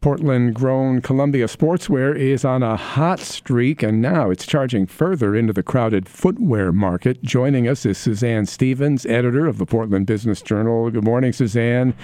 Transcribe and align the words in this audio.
Portland 0.00 0.54
grown 0.54 1.02
Columbia 1.02 1.46
sportswear 1.46 2.16
is 2.16 2.44
on 2.44 2.62
a 2.62 2.76
hot 2.76 3.18
streak, 3.18 3.82
and 3.82 4.00
now 4.00 4.30
it's 4.30 4.46
charging 4.46 4.86
further 4.86 5.34
into 5.34 5.52
the 5.52 5.64
crowded 5.64 6.08
footwear 6.08 6.70
market. 6.70 7.20
Joining 7.24 7.66
us 7.66 7.84
is 7.84 7.98
Suzanne 7.98 8.46
Stevens, 8.46 9.04
editor 9.06 9.48
of 9.48 9.58
the 9.58 9.66
Portland 9.66 10.06
Business 10.06 10.40
Journal. 10.40 10.88
Good 10.92 11.02
morning, 11.02 11.32
Suzanne. 11.32 11.94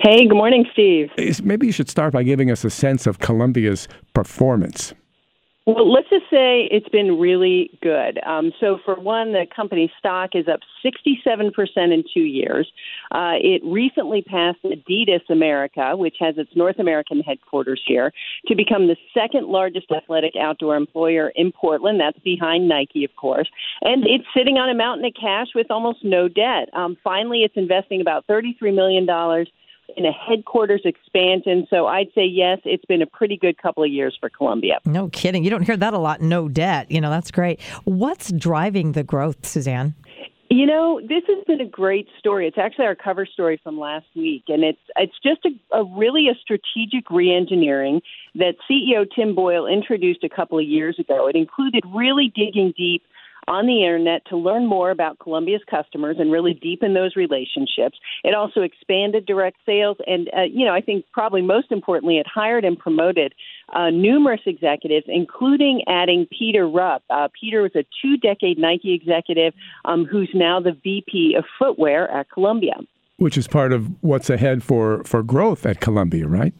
Hey, 0.00 0.26
good 0.26 0.34
morning, 0.34 0.66
Steve. 0.72 1.08
Maybe 1.40 1.66
you 1.66 1.72
should 1.72 1.88
start 1.88 2.12
by 2.12 2.24
giving 2.24 2.50
us 2.50 2.64
a 2.64 2.70
sense 2.70 3.06
of 3.06 3.20
Columbia's 3.20 3.86
performance. 4.12 4.92
Well, 5.66 5.92
let's 5.92 6.08
just 6.08 6.26
say 6.30 6.68
it's 6.70 6.88
been 6.90 7.18
really 7.18 7.76
good. 7.82 8.20
Um, 8.24 8.52
so, 8.60 8.78
for 8.84 8.94
one, 9.00 9.32
the 9.32 9.46
company 9.54 9.90
stock 9.98 10.30
is 10.34 10.46
up 10.46 10.60
67% 10.84 11.52
in 11.76 12.04
two 12.14 12.20
years. 12.20 12.70
Uh, 13.10 13.34
it 13.34 13.62
recently 13.64 14.22
passed 14.22 14.58
Adidas 14.64 15.28
America, 15.28 15.96
which 15.96 16.14
has 16.20 16.38
its 16.38 16.54
North 16.54 16.78
American 16.78 17.18
headquarters 17.18 17.82
here, 17.84 18.12
to 18.46 18.54
become 18.54 18.86
the 18.86 18.96
second 19.12 19.48
largest 19.48 19.90
athletic 19.90 20.34
outdoor 20.40 20.76
employer 20.76 21.32
in 21.34 21.50
Portland. 21.50 21.98
That's 21.98 22.18
behind 22.20 22.68
Nike, 22.68 23.02
of 23.02 23.16
course. 23.16 23.50
And 23.82 24.04
it's 24.06 24.24
sitting 24.36 24.58
on 24.58 24.70
a 24.70 24.74
mountain 24.74 25.04
of 25.04 25.14
cash 25.20 25.48
with 25.52 25.68
almost 25.68 26.04
no 26.04 26.28
debt. 26.28 26.68
Um, 26.74 26.96
finally, 27.02 27.40
it's 27.40 27.56
investing 27.56 28.00
about 28.00 28.24
$33 28.28 28.72
million 28.72 29.04
in 29.96 30.04
a 30.04 30.12
headquarters 30.12 30.82
expansion. 30.84 31.66
So 31.70 31.86
I'd 31.86 32.08
say 32.14 32.24
yes, 32.24 32.58
it's 32.64 32.84
been 32.84 33.02
a 33.02 33.06
pretty 33.06 33.36
good 33.36 33.60
couple 33.60 33.84
of 33.84 33.90
years 33.90 34.16
for 34.20 34.28
Columbia. 34.28 34.80
No 34.84 35.08
kidding. 35.08 35.44
You 35.44 35.50
don't 35.50 35.62
hear 35.62 35.76
that 35.76 35.94
a 35.94 35.98
lot. 35.98 36.20
No 36.20 36.48
debt. 36.48 36.90
You 36.90 37.00
know, 37.00 37.10
that's 37.10 37.30
great. 37.30 37.60
What's 37.84 38.32
driving 38.32 38.92
the 38.92 39.02
growth, 39.02 39.46
Suzanne? 39.46 39.94
You 40.48 40.64
know, 40.64 41.00
this 41.00 41.22
has 41.26 41.44
been 41.44 41.60
a 41.60 41.68
great 41.68 42.06
story. 42.20 42.46
It's 42.46 42.56
actually 42.56 42.86
our 42.86 42.94
cover 42.94 43.26
story 43.26 43.60
from 43.64 43.80
last 43.80 44.06
week, 44.14 44.44
and 44.46 44.62
it's 44.62 44.78
it's 44.96 45.18
just 45.20 45.44
a, 45.44 45.76
a 45.76 45.84
really 45.84 46.28
a 46.28 46.34
strategic 46.40 47.06
reengineering 47.08 48.00
that 48.36 48.54
CEO 48.70 49.06
Tim 49.12 49.34
Boyle 49.34 49.66
introduced 49.66 50.22
a 50.22 50.28
couple 50.28 50.58
of 50.58 50.64
years 50.64 51.00
ago. 51.00 51.26
It 51.26 51.34
included 51.34 51.82
really 51.92 52.32
digging 52.32 52.72
deep 52.76 53.02
on 53.48 53.66
the 53.66 53.82
internet 53.82 54.24
to 54.26 54.36
learn 54.36 54.66
more 54.66 54.90
about 54.90 55.18
Columbia's 55.18 55.62
customers 55.70 56.16
and 56.18 56.32
really 56.32 56.54
deepen 56.54 56.94
those 56.94 57.16
relationships. 57.16 57.98
It 58.24 58.34
also 58.34 58.62
expanded 58.62 59.26
direct 59.26 59.58
sales, 59.64 59.96
and 60.06 60.28
uh, 60.36 60.42
you 60.42 60.64
know, 60.64 60.74
I 60.74 60.80
think 60.80 61.04
probably 61.12 61.42
most 61.42 61.70
importantly, 61.70 62.18
it 62.18 62.26
hired 62.26 62.64
and 62.64 62.78
promoted 62.78 63.34
uh, 63.72 63.90
numerous 63.90 64.40
executives, 64.46 65.06
including 65.08 65.82
adding 65.86 66.26
Peter 66.36 66.68
Rupp. 66.68 67.02
Uh, 67.10 67.28
Peter 67.38 67.62
was 67.62 67.72
a 67.74 67.84
two-decade 68.02 68.58
Nike 68.58 68.94
executive 68.94 69.54
um, 69.84 70.04
who's 70.04 70.30
now 70.34 70.60
the 70.60 70.72
VP 70.84 71.34
of 71.36 71.44
footwear 71.58 72.10
at 72.10 72.30
Columbia. 72.30 72.74
Which 73.18 73.38
is 73.38 73.48
part 73.48 73.72
of 73.72 73.90
what's 74.02 74.28
ahead 74.28 74.62
for, 74.62 75.02
for 75.04 75.22
growth 75.22 75.64
at 75.64 75.80
Columbia, 75.80 76.28
right? 76.28 76.52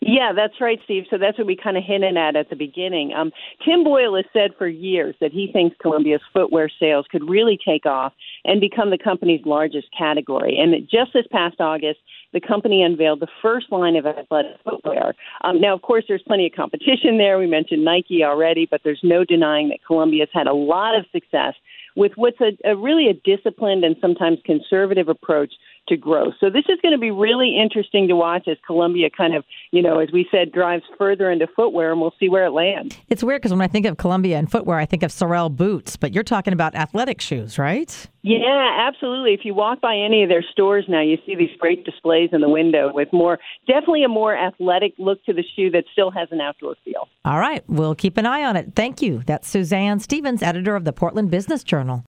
Yeah, 0.00 0.32
that's 0.34 0.60
right, 0.60 0.78
Steve. 0.84 1.04
So 1.10 1.18
that's 1.18 1.38
what 1.38 1.46
we 1.46 1.56
kind 1.56 1.76
of 1.76 1.82
hinted 1.84 2.16
at 2.16 2.36
at 2.36 2.50
the 2.50 2.56
beginning. 2.56 3.12
Um, 3.14 3.32
Tim 3.64 3.82
Boyle 3.82 4.14
has 4.14 4.24
said 4.32 4.52
for 4.56 4.68
years 4.68 5.16
that 5.20 5.32
he 5.32 5.50
thinks 5.52 5.76
Columbia's 5.82 6.20
footwear 6.32 6.70
sales 6.78 7.06
could 7.10 7.28
really 7.28 7.58
take 7.66 7.84
off 7.84 8.12
and 8.44 8.60
become 8.60 8.90
the 8.90 8.98
company's 8.98 9.44
largest 9.44 9.88
category. 9.96 10.56
And 10.58 10.72
just 10.88 11.12
this 11.14 11.26
past 11.32 11.60
August, 11.60 11.98
the 12.32 12.40
company 12.40 12.82
unveiled 12.82 13.20
the 13.20 13.28
first 13.42 13.72
line 13.72 13.96
of 13.96 14.06
athletic 14.06 14.52
footwear. 14.62 15.14
Um, 15.42 15.60
now, 15.60 15.74
of 15.74 15.82
course, 15.82 16.04
there's 16.06 16.22
plenty 16.26 16.46
of 16.46 16.52
competition 16.52 17.18
there. 17.18 17.38
We 17.38 17.46
mentioned 17.46 17.84
Nike 17.84 18.22
already, 18.22 18.66
but 18.70 18.82
there's 18.84 19.00
no 19.02 19.24
denying 19.24 19.68
that 19.70 19.84
Columbia's 19.84 20.28
had 20.32 20.46
a 20.46 20.54
lot 20.54 20.96
of 20.96 21.06
success 21.10 21.54
with 21.96 22.12
what's 22.14 22.40
a, 22.40 22.56
a 22.64 22.76
really 22.76 23.08
a 23.08 23.14
disciplined 23.14 23.82
and 23.82 23.96
sometimes 24.00 24.38
conservative 24.44 25.08
approach 25.08 25.54
to 25.88 25.96
growth. 25.96 26.34
So 26.40 26.50
this 26.50 26.64
is 26.68 26.78
going 26.82 26.92
to 26.92 26.98
be 26.98 27.10
really 27.10 27.58
interesting 27.60 28.08
to 28.08 28.16
watch 28.16 28.46
as 28.48 28.56
Columbia 28.66 29.10
kind 29.10 29.34
of, 29.34 29.44
you 29.70 29.82
know, 29.82 29.98
as 29.98 30.10
we 30.12 30.28
said, 30.30 30.52
drives 30.52 30.84
further 30.96 31.30
into 31.30 31.46
footwear, 31.54 31.92
and 31.92 32.00
we'll 32.00 32.14
see 32.20 32.28
where 32.28 32.44
it 32.44 32.50
lands. 32.50 32.96
It's 33.08 33.24
weird 33.24 33.40
because 33.40 33.52
when 33.52 33.62
I 33.62 33.68
think 33.68 33.86
of 33.86 33.96
Columbia 33.96 34.38
and 34.38 34.50
footwear, 34.50 34.78
I 34.78 34.86
think 34.86 35.02
of 35.02 35.10
Sorel 35.10 35.48
boots, 35.48 35.96
but 35.96 36.12
you're 36.12 36.24
talking 36.24 36.52
about 36.52 36.74
athletic 36.74 37.20
shoes, 37.20 37.58
right? 37.58 38.08
Yeah, 38.22 38.86
absolutely. 38.86 39.32
If 39.32 39.44
you 39.44 39.54
walk 39.54 39.80
by 39.80 39.96
any 39.96 40.22
of 40.22 40.28
their 40.28 40.44
stores 40.52 40.84
now, 40.88 41.00
you 41.00 41.16
see 41.24 41.34
these 41.34 41.56
great 41.58 41.84
displays 41.84 42.30
in 42.32 42.40
the 42.40 42.48
window 42.48 42.92
with 42.92 43.10
more, 43.12 43.38
definitely 43.66 44.04
a 44.04 44.08
more 44.08 44.36
athletic 44.36 44.92
look 44.98 45.24
to 45.24 45.32
the 45.32 45.44
shoe 45.56 45.70
that 45.70 45.84
still 45.92 46.10
has 46.10 46.28
an 46.30 46.40
outdoor 46.40 46.74
feel. 46.84 47.08
All 47.24 47.38
right, 47.38 47.62
we'll 47.68 47.94
keep 47.94 48.18
an 48.18 48.26
eye 48.26 48.44
on 48.44 48.56
it. 48.56 48.72
Thank 48.74 49.00
you. 49.00 49.22
That's 49.24 49.48
Suzanne 49.48 50.00
Stevens, 50.00 50.42
editor 50.42 50.76
of 50.76 50.84
the 50.84 50.92
Portland 50.92 51.30
Business 51.30 51.64
Journal. 51.64 51.96